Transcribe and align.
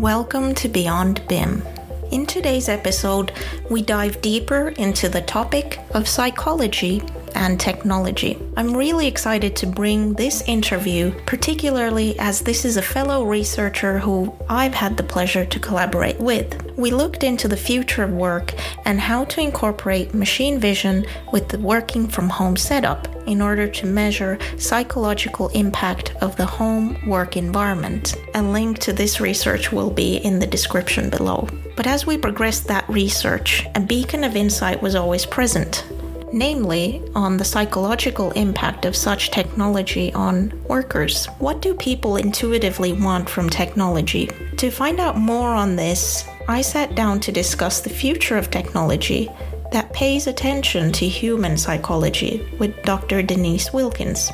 Welcome 0.00 0.54
to 0.54 0.68
Beyond 0.70 1.28
BIM. 1.28 1.62
In 2.10 2.24
today's 2.24 2.70
episode, 2.70 3.32
we 3.68 3.82
dive 3.82 4.22
deeper 4.22 4.70
into 4.70 5.10
the 5.10 5.20
topic 5.20 5.78
of 5.90 6.08
psychology 6.08 7.02
and 7.34 7.60
technology. 7.60 8.38
I'm 8.56 8.74
really 8.74 9.06
excited 9.06 9.56
to 9.56 9.66
bring 9.66 10.14
this 10.14 10.42
interview, 10.46 11.12
particularly 11.26 12.18
as 12.18 12.40
this 12.40 12.64
is 12.64 12.78
a 12.78 12.82
fellow 12.82 13.26
researcher 13.26 13.98
who 13.98 14.34
I've 14.48 14.72
had 14.72 14.96
the 14.96 15.02
pleasure 15.02 15.44
to 15.44 15.60
collaborate 15.60 16.18
with. 16.18 16.74
We 16.78 16.92
looked 16.92 17.22
into 17.22 17.46
the 17.46 17.58
future 17.58 18.02
of 18.02 18.10
work 18.10 18.54
and 18.86 18.98
how 18.98 19.24
to 19.24 19.42
incorporate 19.42 20.14
machine 20.14 20.58
vision 20.58 21.04
with 21.30 21.48
the 21.48 21.58
working 21.58 22.08
from 22.08 22.30
home 22.30 22.56
setup 22.56 23.06
in 23.26 23.40
order 23.40 23.66
to 23.68 23.86
measure 23.86 24.38
psychological 24.56 25.48
impact 25.48 26.14
of 26.20 26.36
the 26.36 26.46
home 26.46 26.98
work 27.06 27.36
environment. 27.36 28.14
A 28.34 28.42
link 28.42 28.78
to 28.80 28.92
this 28.92 29.20
research 29.20 29.72
will 29.72 29.90
be 29.90 30.16
in 30.16 30.38
the 30.38 30.46
description 30.46 31.10
below. 31.10 31.48
But 31.76 31.86
as 31.86 32.06
we 32.06 32.18
progressed 32.18 32.66
that 32.68 32.88
research, 32.88 33.66
a 33.74 33.80
beacon 33.80 34.24
of 34.24 34.36
insight 34.36 34.82
was 34.82 34.94
always 34.94 35.26
present 35.26 35.84
namely 36.32 37.02
on 37.14 37.36
the 37.36 37.44
psychological 37.44 38.30
impact 38.32 38.84
of 38.84 38.96
such 38.96 39.30
technology 39.30 40.12
on 40.12 40.52
workers. 40.68 41.26
What 41.38 41.60
do 41.60 41.74
people 41.74 42.16
intuitively 42.16 42.92
want 42.92 43.28
from 43.28 43.50
technology? 43.50 44.30
To 44.58 44.70
find 44.70 45.00
out 45.00 45.16
more 45.16 45.48
on 45.48 45.76
this, 45.76 46.24
I 46.48 46.62
sat 46.62 46.94
down 46.94 47.20
to 47.20 47.32
discuss 47.32 47.80
the 47.80 47.90
future 47.90 48.36
of 48.36 48.50
technology 48.50 49.28
that 49.72 49.92
pays 49.92 50.26
attention 50.26 50.92
to 50.92 51.06
human 51.06 51.56
psychology 51.56 52.46
with 52.58 52.82
Dr. 52.82 53.22
Denise 53.22 53.72
Wilkins. 53.72 54.30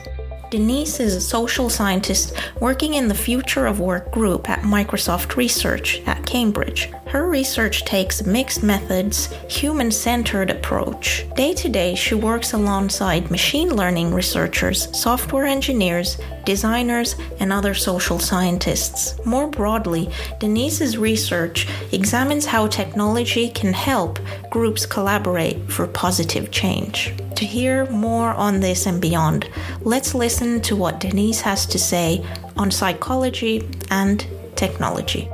Denise 0.48 1.00
is 1.00 1.16
a 1.16 1.20
social 1.20 1.68
scientist 1.68 2.32
working 2.60 2.94
in 2.94 3.08
the 3.08 3.14
Future 3.14 3.66
of 3.66 3.80
Work 3.80 4.12
group 4.12 4.48
at 4.48 4.60
Microsoft 4.60 5.34
Research 5.34 6.00
at 6.06 6.24
Cambridge. 6.24 6.88
Her 7.08 7.28
research 7.28 7.84
takes 7.84 8.20
a 8.20 8.28
mixed 8.28 8.62
methods, 8.62 9.26
human 9.48 9.90
centered 9.90 10.50
approach. 10.50 11.26
Day 11.34 11.52
to 11.54 11.68
day, 11.68 11.96
she 11.96 12.14
works 12.14 12.52
alongside 12.52 13.30
machine 13.30 13.74
learning 13.74 14.14
researchers, 14.14 14.96
software 14.96 15.46
engineers, 15.46 16.16
designers, 16.44 17.16
and 17.40 17.52
other 17.52 17.74
social 17.74 18.20
scientists. 18.20 19.18
More 19.26 19.48
broadly, 19.48 20.10
Denise's 20.38 20.96
research 20.96 21.66
examines 21.90 22.46
how 22.46 22.68
technology 22.68 23.48
can 23.48 23.72
help 23.72 24.20
groups 24.50 24.86
collaborate 24.86 25.72
for 25.72 25.88
positive 25.88 26.52
change. 26.52 27.12
To 27.36 27.44
hear 27.44 27.84
more 27.90 28.30
on 28.30 28.60
this 28.60 28.86
and 28.86 29.00
beyond, 29.00 29.50
let's 29.82 30.14
listen 30.14 30.62
to 30.62 30.74
what 30.74 31.00
Denise 31.00 31.42
has 31.42 31.66
to 31.66 31.78
say 31.78 32.24
on 32.56 32.70
psychology 32.70 33.68
and 33.90 34.26
technology. 34.56 35.28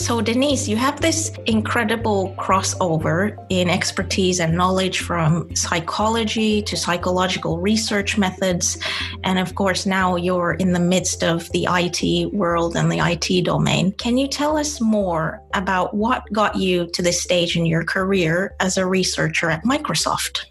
So, 0.00 0.22
Denise, 0.22 0.66
you 0.66 0.76
have 0.76 1.02
this 1.02 1.30
incredible 1.44 2.34
crossover 2.38 3.36
in 3.50 3.68
expertise 3.68 4.40
and 4.40 4.56
knowledge 4.56 5.00
from 5.00 5.54
psychology 5.54 6.62
to 6.62 6.74
psychological 6.74 7.58
research 7.58 8.16
methods. 8.16 8.78
And 9.24 9.38
of 9.38 9.54
course, 9.56 9.84
now 9.84 10.16
you're 10.16 10.54
in 10.54 10.72
the 10.72 10.80
midst 10.80 11.22
of 11.22 11.50
the 11.52 11.66
IT 11.68 12.32
world 12.32 12.76
and 12.76 12.90
the 12.90 12.98
IT 12.98 13.44
domain. 13.44 13.92
Can 13.92 14.16
you 14.16 14.26
tell 14.26 14.56
us 14.56 14.80
more 14.80 15.42
about 15.52 15.92
what 15.92 16.24
got 16.32 16.56
you 16.56 16.86
to 16.94 17.02
this 17.02 17.22
stage 17.22 17.54
in 17.54 17.66
your 17.66 17.84
career 17.84 18.54
as 18.58 18.78
a 18.78 18.86
researcher 18.86 19.50
at 19.50 19.62
Microsoft? 19.64 20.46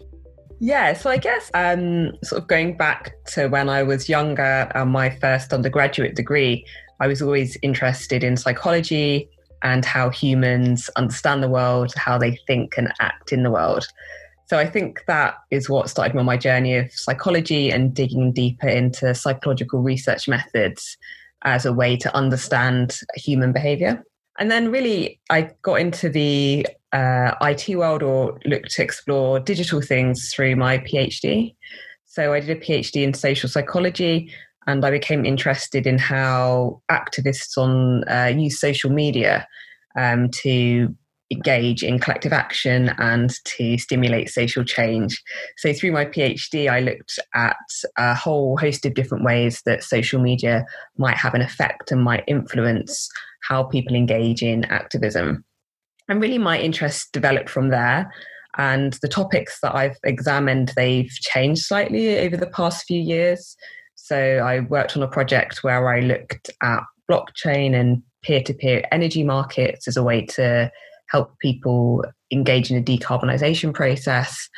Yeah, 0.60 0.92
so 0.92 1.10
I 1.10 1.16
guess 1.16 1.50
um, 1.54 2.12
sort 2.22 2.42
of 2.42 2.48
going 2.48 2.76
back 2.76 3.14
to 3.32 3.48
when 3.48 3.68
I 3.68 3.82
was 3.82 4.08
younger, 4.08 4.70
uh, 4.76 4.84
my 4.84 5.10
first 5.10 5.52
undergraduate 5.52 6.14
degree, 6.14 6.64
I 7.00 7.08
was 7.08 7.20
always 7.20 7.56
interested 7.62 8.22
in 8.22 8.36
psychology 8.36 9.28
and 9.62 9.84
how 9.84 10.10
humans 10.10 10.88
understand 10.96 11.42
the 11.42 11.48
world, 11.48 11.92
how 11.96 12.18
they 12.18 12.36
think 12.46 12.76
and 12.76 12.92
act 13.00 13.32
in 13.32 13.42
the 13.42 13.50
world. 13.50 13.86
So 14.46 14.58
I 14.58 14.66
think 14.66 15.04
that 15.06 15.34
is 15.50 15.70
what 15.70 15.88
started 15.88 16.14
me 16.14 16.20
on 16.20 16.26
my 16.26 16.36
journey 16.36 16.76
of 16.76 16.92
psychology 16.92 17.70
and 17.70 17.94
digging 17.94 18.32
deeper 18.32 18.66
into 18.66 19.14
psychological 19.14 19.80
research 19.80 20.26
methods 20.26 20.96
as 21.42 21.64
a 21.64 21.72
way 21.72 21.96
to 21.98 22.14
understand 22.16 22.98
human 23.14 23.52
behavior. 23.52 24.04
And 24.38 24.50
then 24.50 24.72
really, 24.72 25.20
I 25.30 25.50
got 25.62 25.74
into 25.74 26.08
the 26.08 26.66
uh, 26.92 27.34
IT 27.42 27.68
world 27.76 28.02
or 28.02 28.40
looked 28.44 28.72
to 28.72 28.82
explore 28.82 29.38
digital 29.38 29.80
things 29.80 30.32
through 30.34 30.56
my 30.56 30.78
PhD. 30.78 31.54
So 32.06 32.32
I 32.32 32.40
did 32.40 32.50
a 32.50 32.60
PhD 32.60 33.04
in 33.04 33.14
social 33.14 33.48
psychology 33.48 34.32
and 34.66 34.84
I 34.84 34.90
became 34.90 35.24
interested 35.24 35.86
in 35.86 35.98
how 35.98 36.82
activists 36.90 37.56
on 37.56 38.04
uh, 38.08 38.26
use 38.26 38.60
social 38.60 38.90
media 38.90 39.46
um, 39.96 40.30
to 40.42 40.94
engage 41.30 41.82
in 41.82 41.98
collective 41.98 42.32
action 42.32 42.90
and 42.98 43.32
to 43.44 43.78
stimulate 43.78 44.28
social 44.28 44.64
change. 44.64 45.22
So, 45.58 45.72
through 45.72 45.92
my 45.92 46.04
PhD, 46.04 46.68
I 46.68 46.80
looked 46.80 47.18
at 47.34 47.56
a 47.96 48.14
whole 48.14 48.56
host 48.56 48.84
of 48.84 48.94
different 48.94 49.24
ways 49.24 49.62
that 49.64 49.84
social 49.84 50.20
media 50.20 50.64
might 50.98 51.16
have 51.16 51.34
an 51.34 51.42
effect 51.42 51.92
and 51.92 52.02
might 52.02 52.24
influence 52.26 53.08
how 53.42 53.64
people 53.64 53.94
engage 53.94 54.42
in 54.42 54.64
activism. 54.66 55.44
And 56.08 56.20
really, 56.20 56.38
my 56.38 56.58
interest 56.58 57.12
developed 57.12 57.48
from 57.48 57.68
there. 57.68 58.10
And 58.58 58.98
the 59.00 59.08
topics 59.08 59.60
that 59.62 59.76
I've 59.76 59.96
examined, 60.02 60.72
they've 60.74 61.10
changed 61.10 61.62
slightly 61.62 62.18
over 62.18 62.36
the 62.36 62.48
past 62.48 62.84
few 62.84 63.00
years. 63.00 63.56
So 64.10 64.16
I 64.16 64.58
worked 64.58 64.96
on 64.96 65.04
a 65.04 65.08
project 65.08 65.62
where 65.62 65.88
I 65.88 66.00
looked 66.00 66.50
at 66.64 66.82
blockchain 67.08 67.78
and 67.78 68.02
peer 68.24 68.42
to 68.42 68.52
peer 68.52 68.84
energy 68.90 69.22
markets 69.22 69.86
as 69.86 69.96
a 69.96 70.02
way 70.02 70.26
to 70.26 70.68
help 71.10 71.38
people 71.38 72.04
engage 72.32 72.72
in 72.72 72.76
a 72.76 72.82
decarbonisation 72.82 73.72
process. 73.72 74.48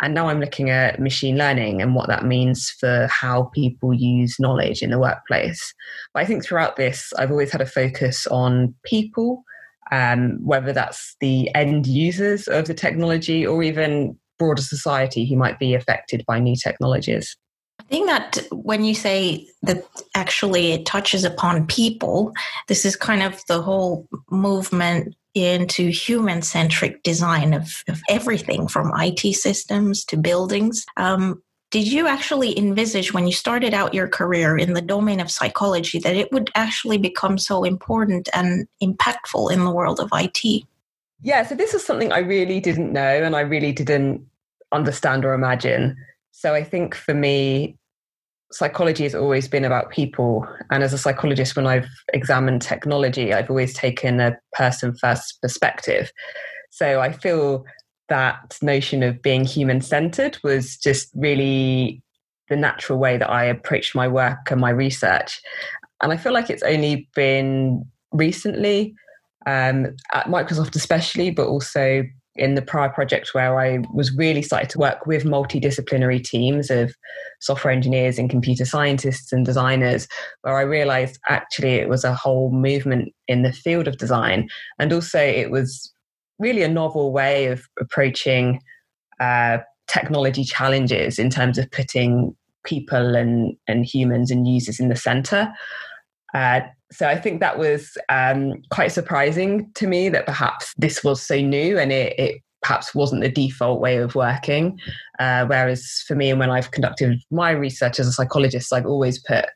And 0.00 0.14
now 0.14 0.28
I'm 0.28 0.40
looking 0.40 0.70
at 0.70 0.98
machine 0.98 1.36
learning 1.36 1.82
and 1.82 1.94
what 1.94 2.08
that 2.08 2.24
means 2.24 2.70
for 2.80 3.06
how 3.08 3.50
people 3.54 3.92
use 3.92 4.40
knowledge 4.40 4.80
in 4.80 4.88
the 4.88 4.98
workplace. 4.98 5.74
But 6.14 6.22
I 6.22 6.24
think 6.24 6.42
throughout 6.42 6.76
this, 6.76 7.12
I've 7.18 7.30
always 7.30 7.52
had 7.52 7.60
a 7.60 7.66
focus 7.66 8.26
on 8.28 8.74
people, 8.82 9.44
um, 9.90 10.38
whether 10.42 10.72
that's 10.72 11.16
the 11.20 11.54
end 11.54 11.86
users 11.86 12.48
of 12.48 12.64
the 12.64 12.72
technology 12.72 13.46
or 13.46 13.62
even 13.62 14.18
broader 14.38 14.62
society 14.62 15.28
who 15.28 15.36
might 15.36 15.58
be 15.58 15.74
affected 15.74 16.24
by 16.26 16.38
new 16.38 16.56
technologies. 16.56 17.36
I 17.80 17.84
think 17.84 18.06
that 18.06 18.38
when 18.52 18.84
you 18.84 18.94
say 18.94 19.46
that 19.62 19.84
actually 20.14 20.72
it 20.72 20.86
touches 20.86 21.24
upon 21.24 21.66
people, 21.66 22.32
this 22.68 22.84
is 22.84 22.96
kind 22.96 23.22
of 23.22 23.42
the 23.48 23.60
whole 23.60 24.08
movement 24.30 25.14
into 25.34 25.88
human 25.88 26.42
centric 26.42 27.02
design 27.02 27.54
of, 27.54 27.82
of 27.88 28.02
everything 28.08 28.68
from 28.68 28.92
IT 28.96 29.34
systems 29.34 30.04
to 30.06 30.16
buildings. 30.16 30.84
Um, 30.96 31.42
did 31.70 31.90
you 31.90 32.06
actually 32.06 32.56
envisage 32.58 33.14
when 33.14 33.26
you 33.26 33.32
started 33.32 33.72
out 33.72 33.94
your 33.94 34.06
career 34.06 34.58
in 34.58 34.74
the 34.74 34.82
domain 34.82 35.20
of 35.20 35.30
psychology 35.30 35.98
that 36.00 36.14
it 36.14 36.30
would 36.30 36.50
actually 36.54 36.98
become 36.98 37.38
so 37.38 37.64
important 37.64 38.28
and 38.34 38.68
impactful 38.82 39.50
in 39.50 39.64
the 39.64 39.70
world 39.70 39.98
of 39.98 40.10
IT? 40.12 40.64
Yeah, 41.22 41.46
so 41.46 41.54
this 41.54 41.72
is 41.72 41.84
something 41.84 42.12
I 42.12 42.18
really 42.18 42.60
didn't 42.60 42.92
know 42.92 43.00
and 43.00 43.34
I 43.34 43.40
really 43.40 43.72
didn't 43.72 44.26
understand 44.70 45.24
or 45.24 45.32
imagine. 45.32 45.96
So 46.32 46.54
I 46.54 46.64
think 46.64 46.94
for 46.94 47.14
me, 47.14 47.78
psychology 48.50 49.04
has 49.04 49.14
always 49.14 49.48
been 49.48 49.64
about 49.64 49.90
people. 49.90 50.46
And 50.70 50.82
as 50.82 50.92
a 50.92 50.98
psychologist, 50.98 51.56
when 51.56 51.66
I've 51.66 51.88
examined 52.12 52.62
technology, 52.62 53.32
I've 53.32 53.50
always 53.50 53.74
taken 53.74 54.20
a 54.20 54.36
person 54.52 54.94
first 54.94 55.40
perspective. 55.40 56.12
So 56.70 57.00
I 57.00 57.12
feel 57.12 57.64
that 58.08 58.58
notion 58.60 59.02
of 59.02 59.22
being 59.22 59.44
human 59.44 59.80
centered 59.80 60.38
was 60.42 60.76
just 60.76 61.08
really 61.14 62.02
the 62.48 62.56
natural 62.56 62.98
way 62.98 63.16
that 63.16 63.30
I 63.30 63.44
approached 63.44 63.94
my 63.94 64.08
work 64.08 64.50
and 64.50 64.60
my 64.60 64.70
research. 64.70 65.40
And 66.02 66.12
I 66.12 66.16
feel 66.16 66.32
like 66.32 66.50
it's 66.50 66.62
only 66.62 67.08
been 67.14 67.86
recently 68.12 68.94
um, 69.46 69.94
at 70.12 70.26
Microsoft, 70.26 70.76
especially, 70.76 71.30
but 71.30 71.46
also 71.46 72.02
in 72.34 72.54
the 72.54 72.62
prior 72.62 72.88
project 72.88 73.34
where 73.34 73.58
I 73.58 73.80
was 73.92 74.14
really 74.16 74.42
starting 74.42 74.70
to 74.70 74.78
work 74.78 75.06
with 75.06 75.24
multidisciplinary 75.24 76.22
teams 76.22 76.70
of 76.70 76.94
software 77.40 77.72
engineers 77.72 78.18
and 78.18 78.30
computer 78.30 78.64
scientists 78.64 79.32
and 79.32 79.44
designers, 79.44 80.08
where 80.42 80.56
I 80.56 80.62
realized 80.62 81.18
actually 81.28 81.74
it 81.74 81.88
was 81.88 82.04
a 82.04 82.14
whole 82.14 82.50
movement 82.50 83.12
in 83.28 83.42
the 83.42 83.52
field 83.52 83.86
of 83.86 83.98
design. 83.98 84.48
And 84.78 84.92
also, 84.92 85.20
it 85.20 85.50
was 85.50 85.92
really 86.38 86.62
a 86.62 86.68
novel 86.68 87.12
way 87.12 87.46
of 87.46 87.64
approaching 87.78 88.60
uh, 89.20 89.58
technology 89.86 90.44
challenges 90.44 91.18
in 91.18 91.28
terms 91.28 91.58
of 91.58 91.70
putting 91.70 92.34
people 92.64 93.14
and, 93.14 93.56
and 93.68 93.84
humans 93.84 94.30
and 94.30 94.48
users 94.48 94.80
in 94.80 94.88
the 94.88 94.96
center. 94.96 95.52
Uh, 96.34 96.60
so 96.92 97.08
I 97.08 97.18
think 97.18 97.40
that 97.40 97.58
was 97.58 97.96
um, 98.08 98.62
quite 98.70 98.92
surprising 98.92 99.70
to 99.74 99.86
me 99.86 100.08
that 100.10 100.26
perhaps 100.26 100.72
this 100.76 101.02
was 101.02 101.22
so 101.22 101.40
new 101.40 101.78
and 101.78 101.90
it, 101.90 102.18
it 102.18 102.42
perhaps 102.62 102.94
wasn't 102.94 103.22
the 103.22 103.28
default 103.28 103.80
way 103.80 103.96
of 103.96 104.14
working. 104.14 104.78
Uh, 105.18 105.46
whereas 105.46 106.04
for 106.06 106.14
me, 106.14 106.30
and 106.30 106.38
when 106.38 106.50
I've 106.50 106.70
conducted 106.70 107.20
my 107.30 107.50
research 107.50 107.98
as 107.98 108.06
a 108.06 108.12
psychologist, 108.12 108.72
I've 108.72 108.86
always 108.86 109.18
put 109.18 109.46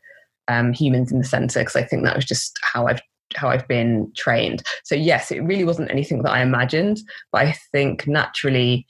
um, 0.49 0.73
humans 0.73 1.13
in 1.13 1.19
the 1.19 1.25
center 1.25 1.61
because 1.61 1.77
I 1.77 1.85
think 1.85 2.05
that 2.05 2.17
was 2.17 2.25
just 2.25 2.59
how 2.63 2.87
I've 2.87 3.01
how 3.35 3.49
I've 3.49 3.67
been 3.67 4.13
trained. 4.17 4.63
So 4.85 4.95
yes, 4.95 5.33
it 5.33 5.41
really 5.41 5.65
wasn't 5.65 5.91
anything 5.91 6.23
that 6.23 6.31
I 6.31 6.43
imagined, 6.43 6.99
but 7.33 7.45
I 7.45 7.57
think 7.73 8.07
naturally 8.07 8.87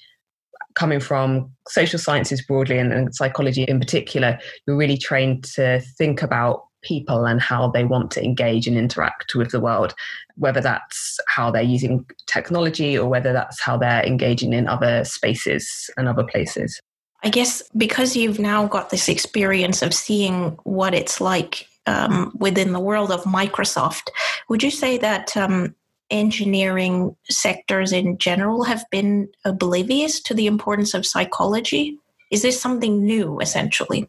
coming 0.75 1.01
from 1.01 1.51
social 1.69 1.99
sciences 1.99 2.43
broadly 2.43 2.79
and, 2.79 2.93
and 2.93 3.15
psychology 3.15 3.63
in 3.65 3.81
particular, 3.81 4.39
you're 4.67 4.77
really 4.77 4.99
trained 4.99 5.45
to 5.55 5.81
think 5.97 6.23
about 6.23 6.65
people 6.87 7.25
and 7.25 7.41
how 7.41 7.69
they 7.71 7.85
want 7.85 8.11
to 8.13 8.25
engage 8.25 8.67
and 8.67 8.77
interact 8.77 9.35
with 9.35 9.51
the 9.51 9.61
world, 9.61 9.95
whether 10.37 10.61
that's 10.61 11.19
how 11.27 11.51
they're 11.51 11.63
using 11.63 12.07
technology 12.27 12.97
or 12.97 13.09
whether 13.09 13.33
that's 13.33 13.61
how 13.61 13.77
they're 13.77 14.05
engaging 14.05 14.53
in 14.53 14.69
other 14.69 15.05
spaces 15.05 15.91
and 15.97 16.09
other 16.09 16.25
places. 16.25 16.81
I 17.25 17.29
guess 17.29 17.63
because 17.77 18.15
you've 18.15 18.39
now 18.39 18.67
got 18.67 18.91
this 18.91 19.09
experience 19.09 19.83
of 19.83 19.93
seeing 19.93 20.59
what 20.63 20.95
it's 20.95 21.21
like 21.21 21.67
um, 21.87 22.33
within 22.39 22.73
the 22.73 22.81
world 22.81 23.11
of 23.11 23.25
Microsoft, 23.25 24.11
would 24.49 24.63
you 24.63 24.71
say 24.71 24.99
that 24.99 25.37
um, 25.37 25.75
engineering 26.11 27.17
sectors 27.29 27.93
in 27.93 28.19
general 28.19 28.65
have 28.65 28.85
been 28.91 29.29
oblivious 29.45 30.21
to 30.21 30.35
the 30.35 30.47
importance 30.47 30.95
of 30.95 31.07
psychology? 31.07 31.99
Is 32.31 32.43
this 32.43 32.61
something 32.61 33.05
new, 33.05 33.41
essentially? 33.41 34.09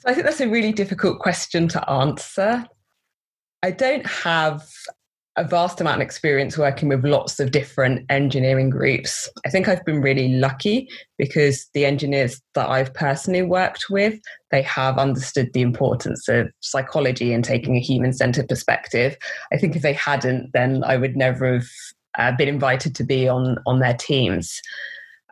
So 0.00 0.08
I 0.08 0.14
think 0.14 0.24
that's 0.24 0.40
a 0.40 0.48
really 0.48 0.72
difficult 0.72 1.18
question 1.18 1.68
to 1.68 1.90
answer. 1.90 2.66
I 3.62 3.70
don't 3.70 4.06
have 4.06 4.66
a 5.36 5.44
vast 5.44 5.80
amount 5.80 5.96
of 5.96 6.02
experience 6.02 6.56
working 6.56 6.88
with 6.88 7.04
lots 7.04 7.38
of 7.38 7.50
different 7.50 8.04
engineering 8.10 8.70
groups. 8.70 9.28
I 9.46 9.50
think 9.50 9.68
I've 9.68 9.84
been 9.84 10.00
really 10.00 10.36
lucky 10.36 10.88
because 11.18 11.68
the 11.74 11.84
engineers 11.84 12.40
that 12.54 12.68
I've 12.68 12.92
personally 12.94 13.42
worked 13.42 13.84
with, 13.90 14.18
they 14.50 14.62
have 14.62 14.98
understood 14.98 15.52
the 15.52 15.60
importance 15.60 16.28
of 16.28 16.50
psychology 16.60 17.32
and 17.32 17.44
taking 17.44 17.76
a 17.76 17.80
human-centered 17.80 18.48
perspective. 18.48 19.16
I 19.52 19.58
think 19.58 19.76
if 19.76 19.82
they 19.82 19.92
hadn't, 19.92 20.50
then 20.52 20.82
I 20.82 20.96
would 20.96 21.16
never 21.16 21.54
have 21.54 21.68
uh, 22.18 22.32
been 22.36 22.48
invited 22.48 22.94
to 22.96 23.04
be 23.04 23.28
on 23.28 23.58
on 23.66 23.78
their 23.78 23.94
teams. 23.94 24.60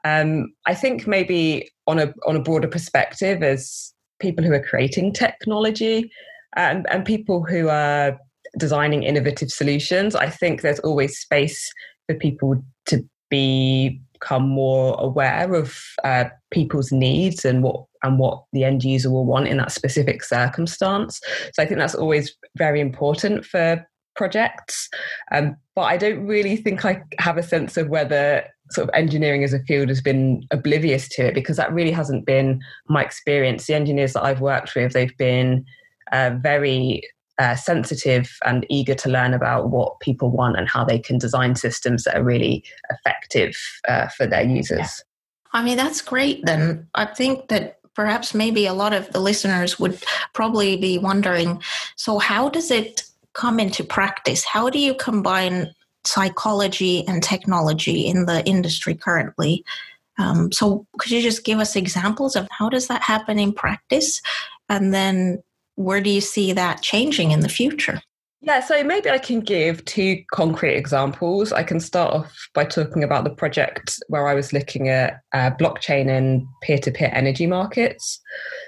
Um, 0.04 0.52
I 0.66 0.74
think 0.74 1.06
maybe 1.06 1.70
on 1.86 1.98
a 1.98 2.14
on 2.26 2.36
a 2.36 2.42
broader 2.42 2.68
perspective, 2.68 3.42
as 3.42 3.92
people 4.20 4.44
who 4.44 4.52
are 4.52 4.62
creating 4.62 5.12
technology 5.12 6.10
and, 6.56 6.86
and 6.90 7.04
people 7.04 7.44
who 7.44 7.68
are 7.68 8.18
designing 8.58 9.02
innovative 9.02 9.50
solutions, 9.50 10.14
I 10.14 10.30
think 10.30 10.62
there's 10.62 10.80
always 10.80 11.18
space 11.18 11.70
for 12.06 12.14
people 12.14 12.62
to 12.86 13.04
be 13.30 14.00
become 14.18 14.48
more 14.48 14.96
aware 14.98 15.54
of 15.54 15.78
uh, 16.04 16.24
people's 16.50 16.92
needs 16.92 17.44
and 17.44 17.62
what 17.62 17.84
and 18.02 18.18
what 18.18 18.44
the 18.52 18.64
end 18.64 18.84
user 18.84 19.10
will 19.10 19.24
want 19.24 19.48
in 19.48 19.56
that 19.56 19.72
specific 19.72 20.22
circumstance. 20.22 21.20
So 21.52 21.62
I 21.62 21.66
think 21.66 21.78
that's 21.78 21.94
always 21.94 22.34
very 22.56 22.80
important 22.80 23.44
for 23.44 23.84
projects. 24.18 24.90
Um, 25.32 25.56
but 25.74 25.82
I 25.82 25.96
don't 25.96 26.26
really 26.26 26.56
think 26.56 26.84
I 26.84 27.02
have 27.18 27.38
a 27.38 27.42
sense 27.42 27.76
of 27.76 27.88
whether 27.88 28.44
sort 28.72 28.88
of 28.88 28.94
engineering 28.94 29.44
as 29.44 29.54
a 29.54 29.60
field 29.60 29.88
has 29.88 30.02
been 30.02 30.42
oblivious 30.50 31.08
to 31.10 31.28
it 31.28 31.34
because 31.34 31.56
that 31.56 31.72
really 31.72 31.92
hasn't 31.92 32.26
been 32.26 32.60
my 32.88 33.02
experience. 33.02 33.66
The 33.66 33.74
engineers 33.74 34.12
that 34.12 34.24
I've 34.24 34.42
worked 34.42 34.74
with, 34.74 34.92
they've 34.92 35.16
been 35.16 35.64
uh, 36.12 36.32
very 36.42 37.02
uh, 37.38 37.54
sensitive 37.54 38.36
and 38.44 38.66
eager 38.68 38.94
to 38.96 39.08
learn 39.08 39.32
about 39.32 39.70
what 39.70 40.00
people 40.00 40.30
want 40.30 40.58
and 40.58 40.68
how 40.68 40.84
they 40.84 40.98
can 40.98 41.16
design 41.16 41.54
systems 41.54 42.02
that 42.02 42.16
are 42.16 42.24
really 42.24 42.64
effective 42.90 43.56
uh, 43.88 44.08
for 44.08 44.26
their 44.26 44.42
users. 44.42 45.04
I 45.52 45.62
mean, 45.62 45.76
that's 45.76 46.02
great 46.02 46.44
then. 46.44 46.88
I 46.94 47.06
think 47.06 47.48
that 47.48 47.78
perhaps 47.94 48.34
maybe 48.34 48.66
a 48.66 48.74
lot 48.74 48.92
of 48.92 49.10
the 49.12 49.20
listeners 49.20 49.78
would 49.78 50.02
probably 50.32 50.76
be 50.76 50.98
wondering 50.98 51.62
so, 51.96 52.18
how 52.18 52.48
does 52.48 52.70
it 52.70 53.07
come 53.38 53.60
into 53.60 53.84
practice? 53.84 54.44
How 54.44 54.68
do 54.68 54.78
you 54.78 54.94
combine 54.94 55.72
psychology 56.04 57.06
and 57.06 57.22
technology 57.22 58.00
in 58.00 58.26
the 58.26 58.44
industry 58.44 58.94
currently? 58.94 59.64
Um, 60.18 60.50
so, 60.50 60.86
could 60.98 61.12
you 61.12 61.22
just 61.22 61.44
give 61.44 61.60
us 61.60 61.76
examples 61.76 62.34
of 62.34 62.48
how 62.50 62.68
does 62.68 62.88
that 62.88 63.02
happen 63.02 63.38
in 63.38 63.52
practice? 63.52 64.20
And 64.68 64.92
then 64.92 65.42
where 65.76 66.00
do 66.00 66.10
you 66.10 66.20
see 66.20 66.52
that 66.52 66.82
changing 66.82 67.30
in 67.30 67.40
the 67.40 67.48
future? 67.48 68.02
Yeah, 68.40 68.60
so 68.60 68.82
maybe 68.82 69.10
I 69.10 69.18
can 69.18 69.40
give 69.40 69.84
two 69.84 70.22
concrete 70.32 70.74
examples. 70.74 71.52
I 71.52 71.62
can 71.62 71.80
start 71.80 72.12
off 72.12 72.48
by 72.54 72.64
talking 72.64 73.04
about 73.04 73.24
the 73.24 73.30
project 73.30 74.00
where 74.08 74.28
I 74.28 74.34
was 74.34 74.52
looking 74.52 74.88
at 74.88 75.20
uh, 75.32 75.50
blockchain 75.50 76.08
and 76.08 76.46
peer 76.62 76.78
to 76.78 76.90
peer 76.90 77.10
energy 77.12 77.46
markets. 77.46 78.20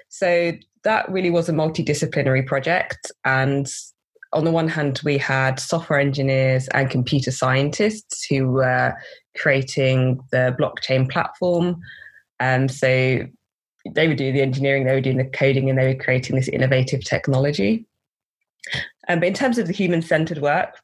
So 0.09 0.53
that 0.83 1.09
really 1.11 1.31
was 1.31 1.49
a 1.49 1.53
multidisciplinary 1.53 2.47
project. 2.47 3.13
And 3.25 3.69
on 4.33 4.45
the 4.45 4.51
one 4.51 4.69
hand, 4.69 5.01
we 5.05 5.19
had 5.19 5.59
software 5.59 5.99
engineers 5.99 6.69
and 6.69 6.89
computer 6.89 7.31
scientists 7.31 8.25
who 8.25 8.49
were 8.49 8.95
creating 9.37 10.21
the 10.31 10.55
blockchain 10.59 11.11
platform. 11.11 11.81
And 12.39 12.71
so 12.71 13.27
they 13.95 14.09
were 14.09 14.15
doing 14.15 14.35
the 14.35 14.43
engineering, 14.43 14.85
they 14.85 14.95
were 14.95 15.01
doing 15.01 15.17
the 15.17 15.25
coding, 15.25 15.69
and 15.69 15.79
they 15.79 15.89
were 15.89 16.03
creating 16.03 16.37
this 16.37 16.49
innovative 16.49 17.05
technology. 17.05 17.87
Um, 19.09 19.21
but 19.21 19.29
in 19.29 19.35
terms 19.35 19.59
of 19.59 19.67
the 19.67 19.73
human 19.73 20.03
centered 20.03 20.39
work, 20.39 20.77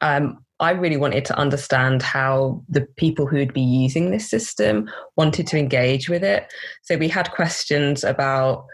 um, 0.00 0.44
I 0.60 0.70
really 0.70 0.96
wanted 0.96 1.24
to 1.26 1.38
understand 1.38 2.02
how 2.02 2.62
the 2.68 2.86
people 2.96 3.26
who 3.26 3.38
would 3.38 3.52
be 3.52 3.60
using 3.60 4.10
this 4.10 4.30
system 4.30 4.88
wanted 5.16 5.46
to 5.48 5.58
engage 5.58 6.08
with 6.08 6.22
it. 6.22 6.52
So 6.82 6.96
we 6.96 7.08
had 7.08 7.32
questions 7.32 8.04
about, 8.04 8.66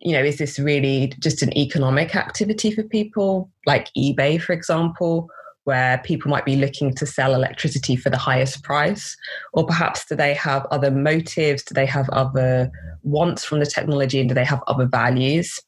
you 0.00 0.12
know, 0.12 0.22
is 0.22 0.38
this 0.38 0.58
really 0.58 1.12
just 1.18 1.42
an 1.42 1.56
economic 1.56 2.14
activity 2.14 2.70
for 2.70 2.82
people, 2.82 3.50
like 3.66 3.88
eBay, 3.96 4.40
for 4.40 4.52
example? 4.52 5.30
where 5.64 5.98
people 6.04 6.30
might 6.30 6.44
be 6.44 6.56
looking 6.56 6.94
to 6.94 7.06
sell 7.06 7.34
electricity 7.34 7.96
for 7.96 8.10
the 8.10 8.18
highest 8.18 8.62
price? 8.62 9.16
Or 9.52 9.66
perhaps 9.66 10.04
do 10.04 10.14
they 10.14 10.34
have 10.34 10.66
other 10.70 10.90
motives? 10.90 11.62
Do 11.64 11.74
they 11.74 11.86
have 11.86 12.08
other 12.10 12.70
wants 13.02 13.44
from 13.44 13.60
the 13.60 13.66
technology? 13.66 14.20
And 14.20 14.28
do 14.28 14.34
they 14.34 14.44
have 14.44 14.62
other 14.66 14.86
values? 14.86 15.58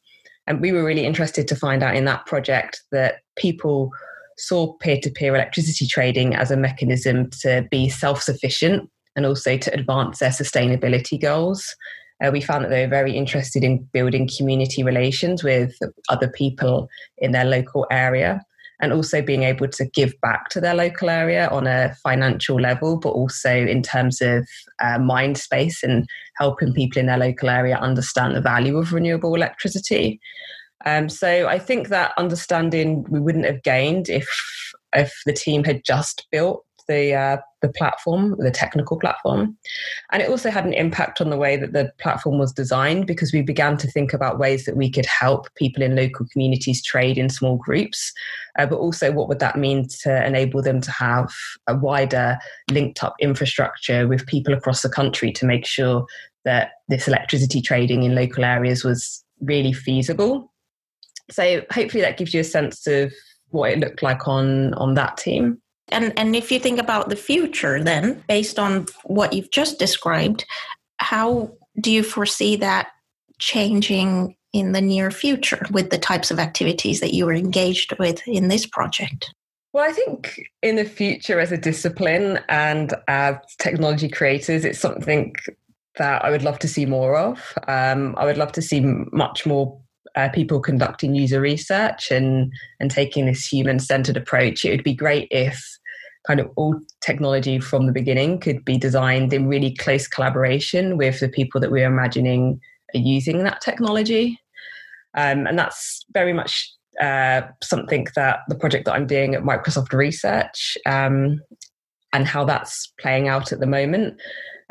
And 0.47 0.61
we 0.61 0.71
were 0.71 0.85
really 0.85 1.05
interested 1.05 1.49
to 1.49 1.57
find 1.57 1.83
out 1.83 1.97
in 1.97 2.05
that 2.05 2.27
project 2.27 2.83
that 2.93 3.17
people 3.37 3.91
saw 4.39 4.75
peer 4.75 4.99
to 5.03 5.11
peer 5.11 5.35
electricity 5.35 5.87
trading 5.87 6.35
as 6.35 6.51
a 6.51 6.57
mechanism 6.57 7.31
to 7.31 7.67
be 7.71 7.89
self 7.89 8.23
sufficient 8.23 8.89
and 9.17 9.25
also 9.25 9.57
to 9.57 9.73
advance 9.73 10.19
their 10.19 10.31
sustainability 10.31 11.21
goals. 11.21 11.75
Uh, 12.25 12.31
we 12.33 12.41
found 12.41 12.65
that 12.65 12.71
they 12.71 12.85
were 12.85 12.91
very 12.91 13.17
interested 13.17 13.63
in 13.63 13.83
building 13.93 14.29
community 14.37 14.83
relations 14.83 15.45
with 15.45 15.77
other 16.09 16.29
people 16.29 16.89
in 17.19 17.33
their 17.33 17.45
local 17.45 17.87
area 17.91 18.41
and 18.81 18.93
also 18.93 19.23
being 19.23 19.43
able 19.43 19.69
to 19.69 19.87
give 19.87 20.13
back 20.21 20.49
to 20.51 20.61
their 20.61 20.75
local 20.75 21.09
area 21.09 21.49
on 21.49 21.67
a 21.67 21.95
financial 22.03 22.61
level, 22.61 22.99
but 22.99 23.11
also 23.11 23.51
in 23.51 23.83
terms 23.83 24.21
of 24.21 24.47
uh, 24.81 24.99
mind 24.99 25.39
space 25.39 25.83
and 25.83 26.07
helping 26.37 26.75
people 26.75 27.01
in 27.01 27.07
their 27.07 27.19
local 27.19 27.49
area 27.49 27.77
understand 27.77 28.35
the 28.35 28.41
value 28.41 28.77
of 28.77 28.93
renewable 28.93 29.35
electricity. 29.35 30.21
Um, 30.85 31.09
so 31.09 31.49
I 31.49 31.59
think 31.59 31.89
that 31.89 32.13
understanding 32.19 33.05
we 33.09 33.19
wouldn't 33.19 33.47
have 33.47 33.63
gained 33.63 34.09
if 34.09 34.29
if 34.95 35.15
the 35.27 35.33
team 35.33 35.65
had 35.65 35.83
just 35.85 36.27
built 36.31 36.65
the 36.87 37.15
uh, 37.15 37.37
the 37.67 37.73
platform, 37.73 38.37
the 38.39 38.51
technical 38.51 38.99
platform, 38.99 39.57
and 40.13 40.23
it 40.23 40.29
also 40.29 40.51
had 40.51 40.65
an 40.65 40.73
impact 40.73 41.21
on 41.21 41.31
the 41.31 41.37
way 41.37 41.57
that 41.57 41.73
the 41.73 41.93
platform 41.99 42.39
was 42.39 42.53
designed 42.53 43.07
because 43.07 43.33
we 43.33 43.43
began 43.43 43.77
to 43.77 43.91
think 43.91 44.13
about 44.13 44.39
ways 44.39 44.65
that 44.65 44.77
we 44.77 44.91
could 44.91 45.07
help 45.07 45.53
people 45.55 45.83
in 45.83 45.97
local 45.97 46.27
communities 46.33 46.83
trade 46.83 47.19
in 47.19 47.29
small 47.29 47.57
groups, 47.57 48.13
uh, 48.59 48.67
but 48.67 48.79
also 48.79 49.13
what 49.13 49.29
would 49.29 49.41
that 49.41 49.59
mean 49.59 49.87
to 50.03 50.27
enable 50.27 50.63
them 50.63 50.81
to 50.81 50.91
have 50.91 51.33
a 51.67 51.77
wider 51.77 52.39
linked 52.71 53.03
up 53.03 53.15
infrastructure 53.21 54.07
with 54.07 54.27
people 54.27 54.55
across 54.55 54.83
the 54.83 54.89
country 54.89 55.33
to 55.33 55.47
make 55.47 55.67
sure 55.67 56.07
that 56.45 56.71
this 56.89 57.09
electricity 57.09 57.61
trading 57.61 58.05
in 58.05 58.15
local 58.15 58.45
areas 58.45 58.85
was 58.85 59.25
really 59.41 59.73
feasible. 59.73 60.53
So 61.31 61.63
hopefully 61.73 62.03
that 62.03 62.17
gives 62.17 62.33
you 62.33 62.41
a 62.41 62.45
sense 62.45 62.87
of 62.87 63.13
what 63.51 63.71
it 63.71 63.79
looked 63.79 64.03
like 64.03 64.29
on 64.29 64.75
on 64.75 64.95
that 64.95 65.17
team. 65.17 65.61
And 65.89 66.13
and 66.19 66.35
if 66.35 66.51
you 66.51 66.59
think 66.59 66.79
about 66.79 67.09
the 67.09 67.17
future 67.17 67.83
then 67.83 68.23
based 68.29 68.59
on 68.59 68.87
what 69.05 69.33
you've 69.33 69.51
just 69.51 69.79
described, 69.79 70.45
how 70.99 71.53
do 71.81 71.93
you 71.93 72.03
foresee 72.03 72.57
that 72.57 72.89
changing 73.39 74.37
in 74.53 74.73
the 74.73 74.81
near 74.81 75.11
future 75.11 75.65
with 75.71 75.91
the 75.91 75.99
types 75.99 76.31
of 76.31 76.39
activities 76.39 77.01
that 77.01 77.13
you 77.13 77.27
were 77.27 77.35
engaged 77.35 77.97
with 77.99 78.27
in 78.27 78.49
this 78.49 78.67
project? 78.67 79.33
Well, 79.73 79.89
I 79.89 79.93
think 79.93 80.41
in 80.63 80.77
the 80.77 80.87
future, 80.87 81.39
as 81.39 81.53
a 81.53 81.59
discipline 81.59 82.41
and 82.49 82.95
as 83.09 83.37
technology 83.59 84.09
creators, 84.09 84.65
it's 84.65 84.79
something 84.79 85.35
that 85.97 86.25
I 86.25 86.31
would 86.31 86.43
love 86.43 86.59
to 86.61 86.69
see 86.69 86.87
more 86.87 87.17
of. 87.17 87.53
Um, 87.69 88.15
I 88.17 88.25
would 88.25 88.39
love 88.39 88.53
to 88.53 88.63
see 88.63 88.81
much 88.81 89.45
more 89.45 89.79
uh, 90.17 90.29
people 90.31 90.61
conducting 90.61 91.15
user 91.15 91.41
research 91.41 92.11
and 92.11 92.53
and 92.81 92.91
taking 92.91 93.27
this 93.27 93.47
human 93.47 93.79
centered 93.79 94.17
approach. 94.17 94.65
It 94.65 94.71
would 94.71 94.85
be 94.85 94.95
great 94.95 95.29
if 95.31 95.63
kind 96.27 96.41
of 96.41 96.51
all 96.57 96.81
technology 97.01 97.61
from 97.61 97.87
the 97.87 97.93
beginning 97.93 98.41
could 98.41 98.65
be 98.65 98.77
designed 98.77 99.33
in 99.33 99.47
really 99.47 99.75
close 99.77 100.09
collaboration 100.09 100.97
with 100.97 101.21
the 101.21 101.29
people 101.29 101.61
that 101.61 101.71
we're 101.71 101.87
imagining 101.87 102.61
are 102.95 103.01
using 103.01 103.45
that 103.45 103.61
technology. 103.61 104.39
Um, 105.15 105.47
and 105.47 105.59
that's 105.59 106.05
very 106.13 106.33
much 106.33 106.73
uh, 107.01 107.43
something 107.63 108.07
that 108.17 108.41
the 108.49 108.55
project 108.55 108.87
that 108.87 108.95
I'm 108.95 109.07
doing 109.07 109.35
at 109.35 109.43
Microsoft 109.43 109.93
Research 109.93 110.77
um, 110.87 111.41
and 112.13 112.27
how 112.27 112.45
that's 112.45 112.93
playing 113.01 113.29
out 113.29 113.53
at 113.53 113.61
the 113.61 113.67
moment. 113.67 114.21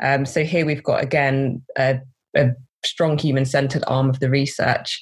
Um, 0.02 0.26
so 0.26 0.44
here 0.44 0.66
we've 0.66 0.82
got 0.82 1.02
again 1.02 1.62
a, 1.78 2.00
a 2.36 2.50
strong 2.84 3.18
human-centered 3.18 3.84
arm 3.86 4.10
of 4.10 4.20
the 4.20 4.30
research. 4.30 5.00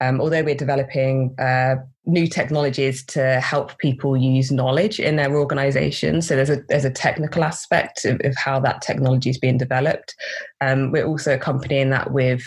Um, 0.00 0.20
although 0.20 0.42
we're 0.42 0.54
developing 0.54 1.34
uh, 1.38 1.76
new 2.06 2.26
technologies 2.26 3.04
to 3.06 3.40
help 3.40 3.78
people 3.78 4.16
use 4.16 4.50
knowledge 4.50 5.00
in 5.00 5.16
their 5.16 5.34
organization. 5.36 6.20
So 6.20 6.36
there's 6.36 6.50
a 6.50 6.62
there's 6.68 6.84
a 6.84 6.90
technical 6.90 7.44
aspect 7.44 8.04
of, 8.04 8.20
of 8.24 8.34
how 8.36 8.60
that 8.60 8.82
technology 8.82 9.30
is 9.30 9.38
being 9.38 9.58
developed. 9.58 10.14
Um, 10.60 10.92
we're 10.92 11.06
also 11.06 11.34
accompanying 11.34 11.90
that 11.90 12.12
with 12.12 12.42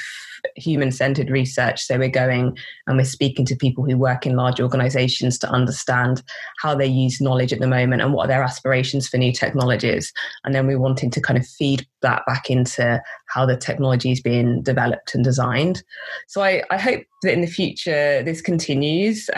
human 0.55 0.91
centered 0.91 1.29
research. 1.29 1.81
So 1.81 1.97
we're 1.97 2.09
going 2.09 2.57
and 2.85 2.97
we're 2.97 3.05
speaking 3.05 3.45
to 3.45 3.55
people 3.55 3.83
who 3.83 3.97
work 3.97 4.25
in 4.25 4.35
large 4.35 4.59
organizations 4.59 5.37
to 5.39 5.49
understand 5.49 6.23
how 6.61 6.75
they 6.75 6.85
use 6.85 7.21
knowledge 7.21 7.53
at 7.53 7.59
the 7.59 7.67
moment 7.67 8.01
and 8.01 8.13
what 8.13 8.25
are 8.25 8.27
their 8.27 8.43
aspirations 8.43 9.07
for 9.07 9.17
new 9.17 9.33
technologies. 9.33 10.11
And 10.43 10.53
then 10.53 10.67
we're 10.67 10.79
wanting 10.79 11.11
to 11.11 11.21
kind 11.21 11.39
of 11.39 11.47
feed 11.47 11.85
that 12.01 12.23
back 12.25 12.49
into 12.49 13.01
how 13.27 13.45
the 13.45 13.57
technology 13.57 14.11
is 14.11 14.21
being 14.21 14.61
developed 14.61 15.15
and 15.15 15.23
designed. 15.23 15.83
So 16.27 16.41
I, 16.41 16.63
I 16.69 16.77
hope 16.77 17.03
that 17.23 17.33
in 17.33 17.41
the 17.41 17.47
future 17.47 18.23
this 18.23 18.41
continues 18.41 19.29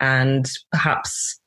and 0.00 0.48
perhaps 0.70 1.40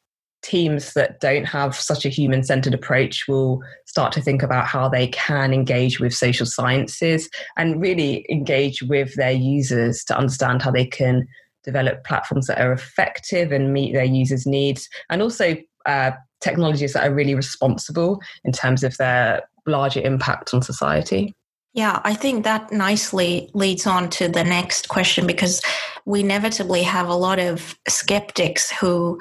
teams 0.46 0.94
that 0.94 1.20
don't 1.20 1.46
have 1.46 1.76
such 1.76 2.06
a 2.06 2.10
human 2.10 2.44
centered 2.44 2.74
approach 2.74 3.26
will 3.28 3.62
start 3.88 4.12
to 4.14 4.22
think 4.22 4.44
about 4.44 4.68
how 4.68 4.88
they 4.88 5.08
can 5.08 5.52
engage 5.52 6.00
with 6.00 6.14
social 6.14 6.46
sciences 6.46 7.28
and 7.58 7.82
really 7.82 8.26
engage 8.30 8.84
with 8.84 9.16
their 9.16 9.32
users 9.32 10.04
to 10.04 10.16
understand 10.16 10.62
how 10.62 10.70
they 10.70 10.86
can 10.86 11.28
develop 11.64 12.04
platforms 12.04 12.46
that 12.46 12.62
are 12.62 12.72
effective 12.72 13.52
and 13.52 13.74
meet 13.74 13.94
their 13.94 14.06
users' 14.06 14.46
needs 14.46 14.88
and 15.10 15.22
also 15.22 15.58
uh, 15.88 16.12
technologies 16.42 16.94
that 16.94 17.08
are 17.08 17.14
really 17.14 17.34
responsible 17.34 18.22
in 18.44 18.52
terms 18.52 18.84
of 18.84 18.96
their 18.98 19.42
larger 19.66 20.02
impact 20.02 20.54
on 20.54 20.62
society. 20.62 21.34
Yeah, 21.76 22.00
I 22.06 22.14
think 22.14 22.46
that 22.46 22.72
nicely 22.72 23.52
leads 23.54 23.86
on 23.86 24.10
to 24.12 24.30
the 24.30 24.46
next 24.46 24.88
question 24.88 25.28
because 25.28 25.62
we 26.06 26.22
inevitably 26.22 26.84
have 26.84 27.10
a 27.10 27.16
lot 27.16 27.38
of 27.38 27.78
skeptics 27.86 28.72
who 28.72 29.20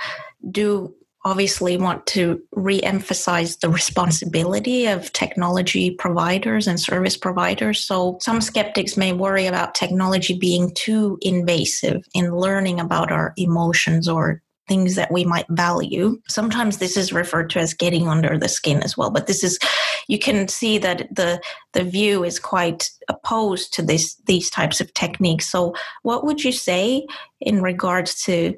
do 0.53 0.95
obviously 1.25 1.77
want 1.77 2.07
to 2.07 2.41
re-emphasize 2.53 3.57
the 3.57 3.69
responsibility 3.69 4.87
of 4.87 5.13
technology 5.13 5.91
providers 5.91 6.69
and 6.69 6.79
service 6.79 7.17
providers. 7.17 7.81
So 7.81 8.19
some 8.21 8.41
skeptics 8.41 8.97
may 8.97 9.13
worry 9.13 9.47
about 9.47 9.75
technology 9.75 10.39
being 10.39 10.73
too 10.75 11.19
invasive 11.23 12.07
in 12.15 12.37
learning 12.37 12.79
about 12.79 13.11
our 13.11 13.33
emotions 13.37 14.07
or 14.07 14.43
things 14.67 14.95
that 14.95 15.13
we 15.13 15.25
might 15.25 15.47
value 15.51 16.21
sometimes 16.29 16.79
this 16.79 16.97
is 16.97 17.13
referred 17.13 17.51
to 17.51 17.59
as 17.59 17.75
getting 17.75 18.09
under 18.09 18.39
the 18.39 18.49
skin 18.49 18.83
as 18.83 18.97
well 18.97 19.11
but 19.11 19.27
this 19.27 19.45
is 19.45 19.59
you 20.09 20.19
can 20.19 20.49
see 20.49 20.79
that 20.79 21.15
the 21.15 21.41
the 21.73 21.85
view 21.85 22.25
is 22.25 22.39
quite 22.39 22.91
opposed 23.09 23.73
to 23.75 23.83
this 23.83 24.15
these 24.27 24.49
types 24.51 24.81
of 24.81 24.93
techniques 24.95 25.49
so 25.49 25.75
what 26.03 26.25
would 26.25 26.43
you 26.43 26.53
say 26.53 27.07
in 27.41 27.63
regards 27.63 28.23
to 28.25 28.55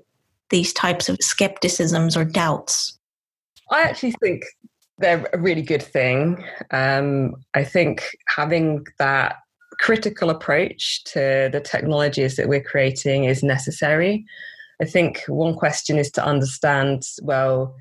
these 0.50 0.72
types 0.72 1.08
of 1.08 1.18
skepticisms 1.20 2.16
or 2.16 2.24
doubts? 2.24 2.98
I 3.70 3.82
actually 3.82 4.14
think 4.22 4.44
they're 4.98 5.28
a 5.32 5.38
really 5.38 5.62
good 5.62 5.82
thing. 5.82 6.42
Um, 6.70 7.34
I 7.54 7.64
think 7.64 8.04
having 8.28 8.86
that 8.98 9.36
critical 9.78 10.30
approach 10.30 11.04
to 11.04 11.50
the 11.52 11.60
technologies 11.60 12.36
that 12.36 12.48
we're 12.48 12.62
creating 12.62 13.24
is 13.24 13.42
necessary. 13.42 14.24
I 14.80 14.84
think 14.84 15.22
one 15.28 15.54
question 15.54 15.98
is 15.98 16.10
to 16.12 16.24
understand 16.24 17.02
well, 17.22 17.74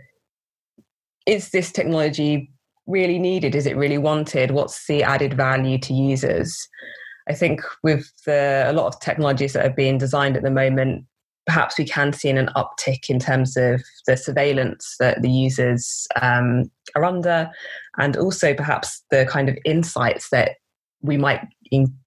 is 1.25 1.49
this 1.49 1.71
technology 1.71 2.51
really 2.87 3.19
needed? 3.19 3.55
Is 3.55 3.65
it 3.65 3.77
really 3.77 3.97
wanted? 3.97 4.51
What's 4.51 4.87
the 4.87 5.03
added 5.03 5.33
value 5.33 5.77
to 5.79 5.93
users? 5.93 6.67
I 7.27 7.33
think 7.33 7.61
with 7.83 8.11
the, 8.25 8.65
a 8.67 8.73
lot 8.73 8.87
of 8.87 8.99
technologies 8.99 9.53
that 9.53 9.65
are 9.65 9.73
being 9.73 9.97
designed 9.97 10.37
at 10.37 10.43
the 10.43 10.51
moment, 10.51 11.05
perhaps 11.45 11.77
we 11.77 11.85
can 11.85 12.13
see 12.13 12.29
an 12.29 12.49
uptick 12.55 13.09
in 13.09 13.19
terms 13.19 13.57
of 13.57 13.83
the 14.07 14.15
surveillance 14.15 14.95
that 14.99 15.21
the 15.21 15.29
users 15.29 16.07
um, 16.21 16.69
are 16.95 17.03
under, 17.03 17.49
and 17.97 18.15
also 18.17 18.53
perhaps 18.53 19.03
the 19.09 19.25
kind 19.25 19.49
of 19.49 19.57
insights 19.65 20.29
that 20.29 20.57
we 21.01 21.17
might 21.17 21.41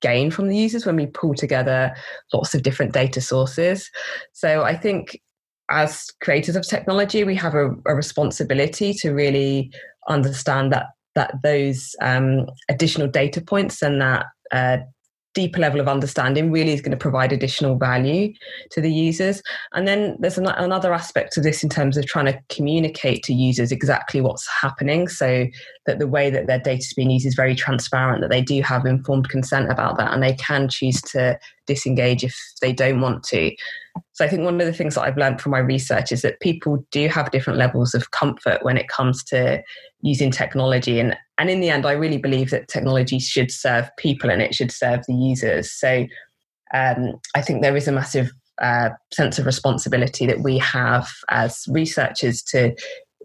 gain 0.00 0.30
from 0.30 0.48
the 0.48 0.56
users 0.56 0.86
when 0.86 0.96
we 0.96 1.06
pull 1.06 1.34
together 1.34 1.94
lots 2.32 2.54
of 2.54 2.62
different 2.62 2.92
data 2.92 3.20
sources. 3.20 3.90
So 4.32 4.62
I 4.62 4.76
think 4.76 5.20
as 5.70 6.10
creators 6.22 6.56
of 6.56 6.66
technology, 6.66 7.24
we 7.24 7.34
have 7.34 7.54
a, 7.54 7.70
a 7.86 7.94
responsibility 7.94 8.94
to 8.94 9.12
really 9.12 9.70
understand 10.08 10.72
that 10.72 10.86
that 11.14 11.34
those 11.42 11.96
um, 12.00 12.46
additional 12.68 13.08
data 13.08 13.40
points 13.40 13.82
and 13.82 14.00
that 14.00 14.26
uh, 14.52 14.78
deeper 15.38 15.60
level 15.60 15.78
of 15.78 15.86
understanding 15.86 16.50
really 16.50 16.72
is 16.72 16.80
going 16.80 16.90
to 16.90 16.96
provide 16.96 17.32
additional 17.32 17.76
value 17.76 18.32
to 18.70 18.80
the 18.80 18.92
users. 18.92 19.40
And 19.72 19.86
then 19.86 20.16
there's 20.18 20.36
an, 20.36 20.48
another 20.48 20.92
aspect 20.92 21.32
to 21.34 21.40
this 21.40 21.62
in 21.62 21.68
terms 21.68 21.96
of 21.96 22.06
trying 22.06 22.26
to 22.26 22.40
communicate 22.48 23.22
to 23.22 23.32
users 23.32 23.70
exactly 23.70 24.20
what's 24.20 24.48
happening 24.48 25.06
so 25.06 25.46
that 25.86 26.00
the 26.00 26.08
way 26.08 26.28
that 26.28 26.48
their 26.48 26.58
data 26.58 26.80
is 26.80 26.92
being 26.92 27.12
used 27.12 27.24
is 27.24 27.36
very 27.36 27.54
transparent, 27.54 28.20
that 28.20 28.30
they 28.30 28.42
do 28.42 28.60
have 28.62 28.84
informed 28.84 29.28
consent 29.28 29.70
about 29.70 29.96
that 29.96 30.12
and 30.12 30.24
they 30.24 30.34
can 30.34 30.68
choose 30.68 31.00
to 31.02 31.38
disengage 31.68 32.24
if 32.24 32.36
they 32.60 32.72
don't 32.72 33.00
want 33.00 33.22
to. 33.24 33.54
So 34.14 34.24
I 34.24 34.28
think 34.28 34.42
one 34.42 34.60
of 34.60 34.66
the 34.66 34.72
things 34.72 34.96
that 34.96 35.02
I've 35.02 35.16
learned 35.16 35.40
from 35.40 35.52
my 35.52 35.58
research 35.58 36.10
is 36.10 36.22
that 36.22 36.40
people 36.40 36.84
do 36.90 37.08
have 37.08 37.30
different 37.30 37.58
levels 37.58 37.94
of 37.94 38.10
comfort 38.10 38.64
when 38.64 38.76
it 38.76 38.88
comes 38.88 39.22
to 39.24 39.62
using 40.00 40.30
technology. 40.30 40.98
And, 40.98 41.16
and 41.38 41.50
in 41.50 41.60
the 41.60 41.70
end, 41.70 41.86
I 41.86 41.92
really 41.92 42.18
believe 42.18 42.50
that 42.50 42.68
technology 42.68 43.20
should 43.20 43.50
serve 43.50 43.88
people 43.96 44.30
and 44.30 44.42
it 44.42 44.54
should 44.54 44.72
serve 44.72 45.00
the 45.06 45.14
users. 45.14 45.70
So 45.70 46.06
um, 46.74 47.20
I 47.34 47.42
think 47.42 47.62
there 47.62 47.76
is 47.76 47.88
a 47.88 47.92
massive 47.92 48.30
uh, 48.60 48.90
sense 49.12 49.38
of 49.38 49.46
responsibility 49.46 50.26
that 50.26 50.40
we 50.40 50.58
have 50.58 51.08
as 51.28 51.64
researchers 51.68 52.42
to 52.42 52.74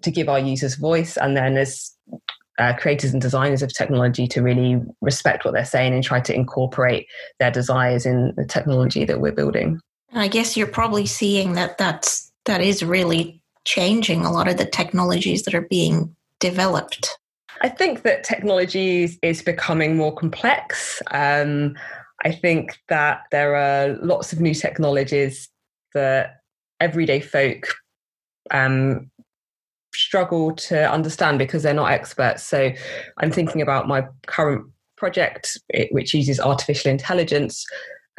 to 0.03 0.11
give 0.11 0.27
our 0.27 0.39
users 0.39 0.75
voice 0.75 1.17
and 1.17 1.35
then 1.35 1.55
as 1.57 1.92
uh, 2.59 2.73
creators 2.73 3.13
and 3.13 3.21
designers 3.21 3.61
of 3.61 3.73
technology 3.73 4.27
to 4.27 4.41
really 4.41 4.81
respect 5.01 5.45
what 5.45 5.53
they're 5.53 5.65
saying 5.65 5.93
and 5.93 6.03
try 6.03 6.19
to 6.19 6.33
incorporate 6.33 7.07
their 7.39 7.51
desires 7.51 8.05
in 8.05 8.33
the 8.35 8.45
technology 8.45 9.05
that 9.05 9.19
we're 9.19 9.31
building. 9.31 9.79
I 10.13 10.27
guess 10.27 10.55
you're 10.55 10.67
probably 10.67 11.05
seeing 11.05 11.53
that 11.53 11.77
that's 11.77 12.31
that 12.45 12.61
is 12.61 12.83
really 12.83 13.41
changing 13.65 14.25
a 14.25 14.31
lot 14.31 14.47
of 14.47 14.57
the 14.57 14.65
technologies 14.65 15.43
that 15.43 15.55
are 15.55 15.67
being 15.69 16.15
developed. 16.39 17.17
I 17.61 17.69
think 17.69 18.03
that 18.03 18.23
technology 18.23 19.17
is 19.21 19.41
becoming 19.41 19.95
more 19.95 20.13
complex. 20.13 21.01
Um, 21.11 21.75
I 22.25 22.31
think 22.31 22.77
that 22.89 23.21
there 23.31 23.55
are 23.55 23.95
lots 24.03 24.33
of 24.33 24.41
new 24.41 24.53
technologies 24.53 25.49
that 25.93 26.41
everyday 26.79 27.21
folk 27.21 27.73
um, 28.51 29.09
struggle 29.95 30.53
to 30.55 30.91
understand 30.91 31.39
because 31.39 31.63
they're 31.63 31.73
not 31.73 31.91
experts. 31.91 32.43
So 32.43 32.71
I'm 33.17 33.31
thinking 33.31 33.61
about 33.61 33.87
my 33.87 34.05
current 34.27 34.65
project, 34.97 35.57
which 35.91 36.13
uses 36.13 36.39
artificial 36.39 36.91
intelligence. 36.91 37.65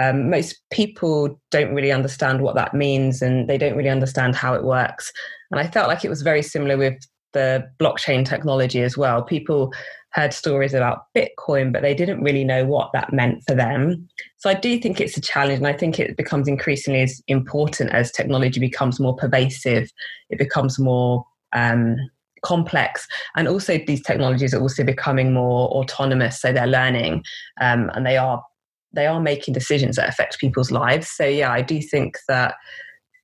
Um, 0.00 0.28
most 0.28 0.60
people 0.70 1.40
don't 1.50 1.74
really 1.74 1.92
understand 1.92 2.42
what 2.42 2.56
that 2.56 2.74
means 2.74 3.22
and 3.22 3.48
they 3.48 3.58
don't 3.58 3.76
really 3.76 3.88
understand 3.88 4.34
how 4.34 4.54
it 4.54 4.64
works. 4.64 5.12
And 5.50 5.60
I 5.60 5.68
felt 5.68 5.88
like 5.88 6.04
it 6.04 6.10
was 6.10 6.22
very 6.22 6.42
similar 6.42 6.76
with 6.76 6.96
the 7.32 7.68
blockchain 7.80 8.26
technology 8.26 8.82
as 8.82 8.96
well. 8.96 9.22
People 9.22 9.72
heard 10.14 10.32
stories 10.32 10.74
about 10.74 11.06
Bitcoin, 11.16 11.72
but 11.72 11.82
they 11.82 11.94
didn't 11.94 12.22
really 12.22 12.44
know 12.44 12.64
what 12.64 12.90
that 12.92 13.12
meant 13.12 13.42
for 13.46 13.54
them. 13.54 14.08
So 14.36 14.48
I 14.48 14.54
do 14.54 14.78
think 14.78 15.00
it's 15.00 15.16
a 15.16 15.20
challenge, 15.20 15.58
and 15.58 15.66
I 15.66 15.72
think 15.72 15.98
it 15.98 16.16
becomes 16.16 16.46
increasingly 16.46 17.00
as 17.02 17.20
important 17.26 17.90
as 17.90 18.12
technology 18.12 18.60
becomes 18.60 19.00
more 19.00 19.16
pervasive, 19.16 19.90
it 20.30 20.38
becomes 20.38 20.78
more 20.78 21.24
um, 21.54 21.96
complex. 22.42 23.06
And 23.36 23.48
also 23.48 23.78
these 23.78 24.02
technologies 24.02 24.54
are 24.54 24.60
also 24.60 24.84
becoming 24.84 25.32
more 25.32 25.68
autonomous 25.70 26.40
so 26.40 26.52
they're 26.52 26.66
learning 26.66 27.24
um, 27.60 27.90
and 27.94 28.06
they 28.06 28.16
are 28.16 28.42
they 28.92 29.06
are 29.06 29.20
making 29.20 29.54
decisions 29.54 29.96
that 29.96 30.08
affect 30.08 30.38
people's 30.38 30.70
lives. 30.70 31.08
So 31.08 31.24
yeah 31.24 31.50
i 31.50 31.62
do 31.62 31.80
think 31.80 32.18
that 32.28 32.54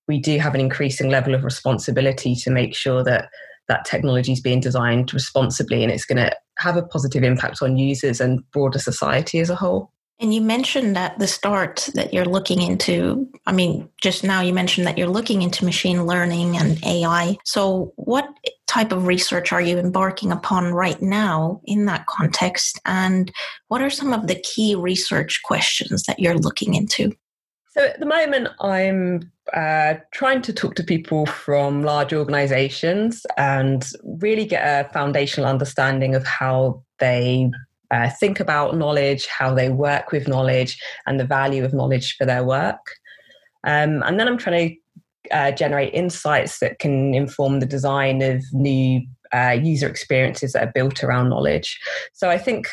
we 0.08 0.18
do 0.18 0.38
have 0.38 0.54
an 0.56 0.60
increasing 0.60 1.08
level 1.08 1.34
of 1.34 1.44
responsibility 1.44 2.34
to 2.34 2.50
make 2.50 2.74
sure 2.74 3.04
that 3.04 3.28
that 3.68 3.84
technology 3.84 4.32
is 4.32 4.40
being 4.40 4.58
designed 4.58 5.14
responsibly 5.14 5.84
and 5.84 5.92
it's 5.92 6.04
going 6.04 6.18
to 6.18 6.34
have 6.58 6.76
a 6.76 6.82
positive 6.82 7.22
impact 7.22 7.62
on 7.62 7.76
users 7.76 8.20
and 8.20 8.42
broader 8.50 8.80
society 8.80 9.38
as 9.38 9.48
a 9.48 9.54
whole 9.54 9.92
and 10.20 10.34
you 10.34 10.42
mentioned 10.42 10.98
at 10.98 11.18
the 11.18 11.26
start 11.26 11.88
that 11.94 12.12
you're 12.12 12.26
looking 12.26 12.60
into, 12.60 13.26
I 13.46 13.52
mean, 13.52 13.88
just 14.02 14.22
now 14.22 14.42
you 14.42 14.52
mentioned 14.52 14.86
that 14.86 14.98
you're 14.98 15.08
looking 15.08 15.40
into 15.40 15.64
machine 15.64 16.04
learning 16.04 16.58
and 16.58 16.78
AI. 16.84 17.38
So, 17.44 17.92
what 17.96 18.28
type 18.66 18.92
of 18.92 19.06
research 19.06 19.50
are 19.50 19.62
you 19.62 19.78
embarking 19.78 20.30
upon 20.30 20.74
right 20.74 21.00
now 21.00 21.62
in 21.64 21.86
that 21.86 22.06
context? 22.06 22.78
And 22.84 23.32
what 23.68 23.80
are 23.80 23.90
some 23.90 24.12
of 24.12 24.26
the 24.26 24.36
key 24.36 24.74
research 24.74 25.40
questions 25.42 26.04
that 26.04 26.20
you're 26.20 26.38
looking 26.38 26.74
into? 26.74 27.12
So 27.70 27.84
at 27.84 28.00
the 28.00 28.06
moment, 28.06 28.48
I'm 28.60 29.30
uh, 29.54 29.94
trying 30.12 30.42
to 30.42 30.52
talk 30.52 30.74
to 30.74 30.82
people 30.82 31.24
from 31.24 31.82
large 31.82 32.12
organizations 32.12 33.24
and 33.36 33.88
really 34.02 34.44
get 34.44 34.62
a 34.62 34.92
foundational 34.92 35.48
understanding 35.48 36.14
of 36.14 36.26
how 36.26 36.82
they 36.98 37.50
uh, 37.90 38.08
think 38.08 38.40
about 38.40 38.76
knowledge, 38.76 39.26
how 39.26 39.54
they 39.54 39.68
work 39.68 40.12
with 40.12 40.28
knowledge, 40.28 40.80
and 41.06 41.18
the 41.18 41.24
value 41.24 41.64
of 41.64 41.74
knowledge 41.74 42.16
for 42.16 42.24
their 42.24 42.44
work. 42.44 42.80
Um, 43.66 44.02
and 44.04 44.18
then 44.18 44.28
I'm 44.28 44.38
trying 44.38 44.68
to 44.68 45.36
uh, 45.36 45.50
generate 45.52 45.92
insights 45.94 46.60
that 46.60 46.78
can 46.78 47.14
inform 47.14 47.60
the 47.60 47.66
design 47.66 48.22
of 48.22 48.42
new 48.52 49.06
uh, 49.32 49.56
user 49.60 49.88
experiences 49.88 50.52
that 50.52 50.62
are 50.62 50.72
built 50.72 51.04
around 51.04 51.28
knowledge. 51.28 51.78
So 52.12 52.30
I 52.30 52.38
think 52.38 52.68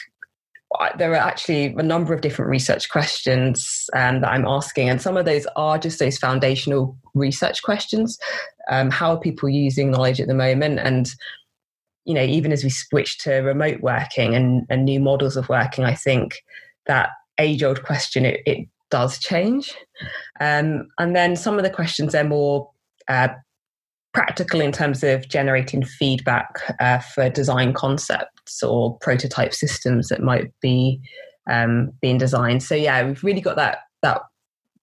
uh, 0.79 0.89
there 0.97 1.11
are 1.11 1.15
actually 1.15 1.67
a 1.77 1.83
number 1.83 2.13
of 2.13 2.21
different 2.21 2.49
research 2.49 2.89
questions 2.89 3.85
um, 3.95 4.21
that 4.21 4.31
I'm 4.31 4.45
asking, 4.45 4.89
and 4.89 5.01
some 5.01 5.17
of 5.17 5.25
those 5.25 5.45
are 5.55 5.77
just 5.77 5.99
those 5.99 6.17
foundational 6.17 6.97
research 7.13 7.63
questions. 7.63 8.17
Um, 8.69 8.91
how 8.91 9.11
are 9.11 9.19
people 9.19 9.49
using 9.49 9.91
knowledge 9.91 10.19
at 10.19 10.27
the 10.27 10.33
moment? 10.33 10.79
And 10.79 11.09
you 12.07 12.13
know, 12.13 12.23
even 12.23 12.53
as 12.53 12.63
we 12.63 12.69
switch 12.69 13.19
to 13.19 13.33
remote 13.41 13.81
working 13.81 14.33
and, 14.33 14.65
and 14.69 14.85
new 14.85 14.99
models 14.99 15.35
of 15.35 15.49
working, 15.49 15.83
I 15.83 15.93
think 15.93 16.35
that 16.85 17.09
age-old 17.37 17.83
question 17.83 18.25
it, 18.25 18.39
it 18.45 18.67
does 18.89 19.19
change. 19.19 19.75
Um, 20.39 20.87
and 20.97 21.15
then 21.15 21.35
some 21.35 21.57
of 21.57 21.63
the 21.63 21.69
questions 21.69 22.15
are 22.15 22.23
more 22.23 22.71
uh, 23.09 23.27
practical 24.13 24.61
in 24.61 24.71
terms 24.71 25.03
of 25.03 25.27
generating 25.27 25.83
feedback 25.83 26.49
uh, 26.79 26.99
for 26.99 27.29
design 27.29 27.73
concepts 27.73 28.63
or 28.63 28.97
prototype 28.99 29.53
systems 29.53 30.07
that 30.07 30.23
might 30.23 30.51
be 30.61 31.01
um, 31.49 31.91
being 32.01 32.17
designed. 32.17 32.63
So 32.63 32.73
yeah, 32.73 33.05
we've 33.05 33.23
really 33.23 33.41
got 33.41 33.57
that 33.57 33.79
that 34.01 34.21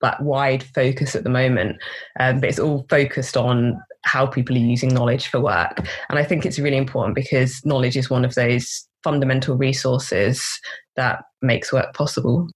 that 0.02 0.22
wide 0.22 0.62
focus 0.62 1.16
at 1.16 1.24
the 1.24 1.30
moment, 1.30 1.78
um, 2.20 2.40
but 2.40 2.50
it's 2.50 2.58
all 2.58 2.84
focused 2.90 3.36
on 3.36 3.80
how 4.04 4.26
people 4.26 4.56
are 4.56 4.60
using 4.60 4.92
knowledge 4.92 5.28
for 5.28 5.40
work. 5.40 5.78
And 6.08 6.18
I 6.18 6.24
think 6.24 6.46
it's 6.46 6.58
really 6.58 6.76
important 6.76 7.14
because 7.14 7.64
knowledge 7.64 7.96
is 7.96 8.10
one 8.10 8.24
of 8.24 8.34
those 8.34 8.86
fundamental 9.02 9.56
resources 9.56 10.60
that 10.96 11.24
makes 11.42 11.72
work 11.72 11.94
possible. 11.94 12.48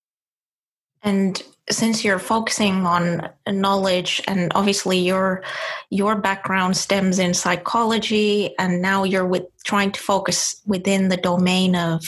And 1.02 1.42
since 1.70 2.04
you're 2.04 2.18
focusing 2.18 2.86
on 2.86 3.28
knowledge 3.46 4.22
and 4.26 4.50
obviously 4.54 4.98
your 4.98 5.42
your 5.90 6.16
background 6.16 6.76
stems 6.76 7.18
in 7.18 7.34
psychology 7.34 8.54
and 8.58 8.80
now 8.80 9.04
you're 9.04 9.26
with 9.26 9.44
trying 9.64 9.92
to 9.92 10.00
focus 10.00 10.60
within 10.66 11.08
the 11.08 11.16
domain 11.16 11.76
of 11.76 12.02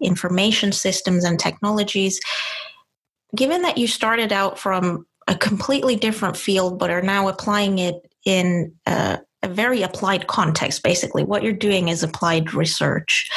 information 0.00 0.72
systems 0.72 1.24
and 1.24 1.38
technologies 1.38 2.18
given 3.36 3.62
that 3.62 3.78
you 3.78 3.86
started 3.86 4.32
out 4.32 4.58
from 4.58 5.06
a 5.28 5.36
completely 5.36 5.94
different 5.94 6.36
field 6.36 6.78
but 6.78 6.90
are 6.90 7.02
now 7.02 7.28
applying 7.28 7.78
it 7.78 8.11
in 8.24 8.72
a, 8.86 9.18
a 9.42 9.48
very 9.48 9.82
applied 9.82 10.26
context 10.26 10.82
basically 10.82 11.24
what 11.24 11.42
you're 11.42 11.52
doing 11.52 11.88
is 11.88 12.02
applied 12.02 12.54
research 12.54 13.28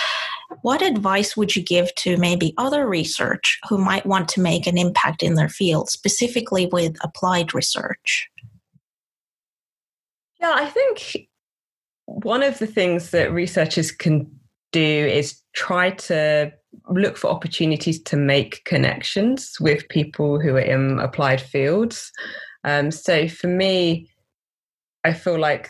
what 0.62 0.82
advice 0.82 1.36
would 1.36 1.56
you 1.56 1.64
give 1.64 1.94
to 1.96 2.18
maybe 2.18 2.54
other 2.58 2.88
research 2.88 3.60
who 3.70 3.78
might 3.78 4.06
want 4.06 4.30
to 4.30 4.42
make 4.42 4.68
an 4.68 4.78
impact 4.78 5.24
in 5.24 5.36
their 5.36 5.50
field, 5.50 5.90
specifically 5.90 6.68
with 6.72 6.98
applied 7.02 7.54
research? 7.54 8.28
Yeah, 10.40 10.54
I 10.56 10.66
think 10.66 11.28
one 12.06 12.44
of 12.44 12.60
the 12.60 12.68
things 12.68 13.12
that 13.12 13.32
researchers 13.32 13.92
can 13.92 14.30
do 14.72 14.82
is 14.82 15.42
try 15.54 15.92
to 15.92 16.52
look 16.90 17.18
for 17.18 17.30
opportunities 17.30 18.02
to 18.04 18.18
make 18.18 18.64
connections 18.66 19.58
with 19.60 19.88
people 19.90 20.40
who 20.40 20.56
are 20.56 20.60
in 20.60 21.00
applied 21.00 21.42
fields. 21.42 22.12
Um, 22.64 22.92
so 22.92 23.28
for 23.28 23.48
me, 23.48 24.10
I 25.06 25.14
feel 25.14 25.38
like 25.38 25.70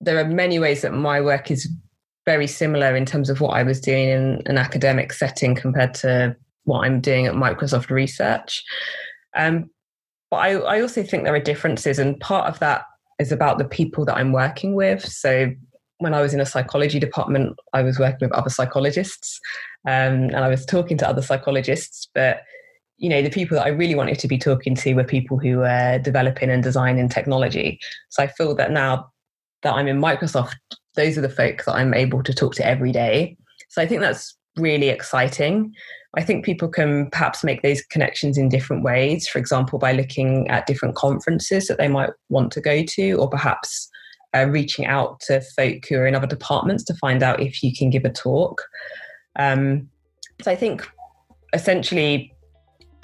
there 0.00 0.18
are 0.18 0.28
many 0.28 0.58
ways 0.58 0.82
that 0.82 0.92
my 0.92 1.20
work 1.20 1.50
is 1.50 1.68
very 2.26 2.48
similar 2.48 2.96
in 2.96 3.06
terms 3.06 3.30
of 3.30 3.40
what 3.40 3.56
I 3.56 3.62
was 3.62 3.80
doing 3.80 4.08
in 4.08 4.42
an 4.46 4.58
academic 4.58 5.12
setting 5.12 5.54
compared 5.54 5.94
to 5.94 6.36
what 6.64 6.84
I'm 6.84 7.00
doing 7.00 7.26
at 7.26 7.34
Microsoft 7.34 7.90
Research. 7.90 8.62
Um, 9.36 9.70
but 10.30 10.38
I, 10.38 10.50
I 10.54 10.80
also 10.80 11.04
think 11.04 11.22
there 11.22 11.34
are 11.34 11.40
differences, 11.40 12.00
and 12.00 12.18
part 12.18 12.48
of 12.48 12.58
that 12.58 12.82
is 13.20 13.30
about 13.30 13.58
the 13.58 13.64
people 13.64 14.04
that 14.06 14.16
I'm 14.16 14.32
working 14.32 14.74
with. 14.74 15.04
So 15.04 15.52
when 15.98 16.14
I 16.14 16.22
was 16.22 16.34
in 16.34 16.40
a 16.40 16.46
psychology 16.46 16.98
department, 16.98 17.56
I 17.72 17.82
was 17.82 18.00
working 18.00 18.28
with 18.28 18.32
other 18.32 18.50
psychologists, 18.50 19.38
um, 19.86 20.30
and 20.34 20.38
I 20.38 20.48
was 20.48 20.66
talking 20.66 20.98
to 20.98 21.08
other 21.08 21.22
psychologists, 21.22 22.08
but 22.14 22.42
you 23.02 23.08
know 23.08 23.20
the 23.20 23.30
people 23.30 23.56
that 23.56 23.66
i 23.66 23.68
really 23.68 23.94
wanted 23.94 24.18
to 24.18 24.28
be 24.28 24.38
talking 24.38 24.74
to 24.74 24.94
were 24.94 25.04
people 25.04 25.38
who 25.38 25.58
were 25.58 25.98
developing 25.98 26.48
and 26.48 26.62
designing 26.62 27.08
technology 27.08 27.78
so 28.08 28.22
i 28.22 28.26
feel 28.26 28.54
that 28.54 28.70
now 28.70 29.10
that 29.62 29.74
i'm 29.74 29.88
in 29.88 30.00
microsoft 30.00 30.54
those 30.94 31.16
are 31.16 31.22
the 31.22 31.28
folk 31.28 31.64
that 31.64 31.74
I'm 31.74 31.94
able 31.94 32.22
to 32.22 32.34
talk 32.34 32.54
to 32.56 32.66
every 32.66 32.92
day. 32.92 33.36
So 33.68 33.82
I 33.82 33.86
think 33.86 34.00
that's 34.00 34.36
really 34.56 34.88
exciting. 34.88 35.72
I 36.16 36.22
think 36.22 36.44
people 36.44 36.68
can 36.68 37.08
perhaps 37.10 37.42
make 37.42 37.62
those 37.62 37.80
connections 37.82 38.36
in 38.36 38.50
different 38.50 38.82
ways, 38.82 39.26
for 39.26 39.38
example, 39.38 39.78
by 39.78 39.92
looking 39.92 40.48
at 40.48 40.66
different 40.66 40.94
conferences 40.94 41.66
that 41.68 41.78
they 41.78 41.88
might 41.88 42.10
want 42.28 42.52
to 42.52 42.60
go 42.60 42.84
to, 42.84 43.12
or 43.12 43.30
perhaps 43.30 43.88
uh, 44.34 44.46
reaching 44.46 44.84
out 44.84 45.20
to 45.20 45.40
folk 45.40 45.86
who 45.88 45.96
are 45.96 46.06
in 46.06 46.14
other 46.14 46.26
departments 46.26 46.84
to 46.84 46.94
find 46.94 47.22
out 47.22 47.40
if 47.40 47.62
you 47.62 47.74
can 47.74 47.88
give 47.88 48.04
a 48.04 48.10
talk. 48.10 48.62
Um, 49.38 49.88
so 50.42 50.50
I 50.50 50.56
think 50.56 50.86
essentially 51.54 52.31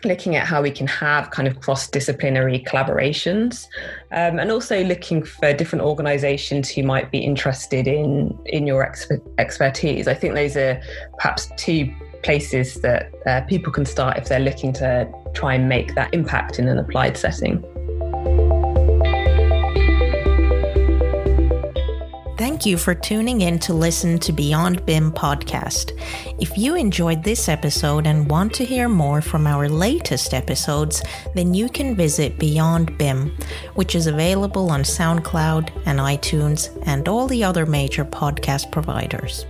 looking 0.04 0.37
at 0.37 0.46
how 0.46 0.62
we 0.62 0.70
can 0.70 0.87
have 0.87 1.30
kind 1.30 1.48
of 1.48 1.61
cross-disciplinary 1.61 2.61
collaborations 2.61 3.66
um, 4.12 4.38
and 4.38 4.50
also 4.50 4.84
looking 4.84 5.24
for 5.24 5.52
different 5.52 5.84
organizations 5.84 6.70
who 6.70 6.82
might 6.84 7.11
be 7.11 7.18
interested 7.18 7.88
in 7.88 8.37
in 8.46 8.66
your 8.66 8.87
exper- 8.87 9.20
expertise. 9.38 10.06
I 10.06 10.14
think 10.14 10.34
those 10.34 10.56
are 10.56 10.80
perhaps 11.18 11.50
two 11.56 11.92
places 12.22 12.80
that 12.82 13.12
uh, 13.26 13.40
people 13.42 13.72
can 13.72 13.84
start 13.84 14.18
if 14.18 14.28
they're 14.28 14.40
looking 14.40 14.72
to 14.74 15.11
try 15.34 15.54
and 15.54 15.68
make 15.68 15.94
that 15.94 16.12
impact 16.14 16.58
in 16.58 16.68
an 16.68 16.78
applied 16.78 17.16
setting 17.16 17.64
Thank 22.38 22.64
you 22.64 22.79
for 22.79 22.94
tuning 22.94 23.40
in 23.40 23.59
to 23.59 23.74
listen 23.74 24.20
to 24.20 24.33
Beyond 24.33 24.87
BIM 24.87 25.11
podcast. 25.11 26.01
If 26.40 26.57
you 26.57 26.77
enjoyed 26.77 27.24
this 27.24 27.48
episode 27.48 28.07
and 28.07 28.31
want 28.31 28.55
to 28.55 28.64
hear 28.64 28.88
more 28.88 29.20
from 29.20 29.44
our 29.44 29.68
latest 29.68 30.33
episodes, 30.33 31.03
then 31.35 31.53
you 31.53 31.68
can 31.68 31.96
visit 31.96 32.38
Beyond 32.38 32.96
BIM, 32.96 33.37
which 33.74 33.96
is 33.96 34.07
available 34.07 34.70
on 34.70 34.83
SoundCloud 34.83 35.83
and 35.85 35.98
iTunes 35.98 36.70
and 36.87 37.09
all 37.09 37.27
the 37.27 37.42
other 37.42 37.66
major 37.66 38.05
podcast 38.05 38.70
providers. 38.70 39.44